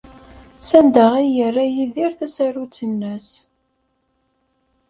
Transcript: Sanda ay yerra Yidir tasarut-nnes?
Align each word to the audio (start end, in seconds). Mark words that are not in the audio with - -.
Sanda 0.67 1.05
ay 1.19 1.27
yerra 1.37 1.65
Yidir 1.75 2.11
tasarut-nnes? 2.19 3.27